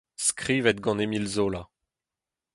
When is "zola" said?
1.27-1.69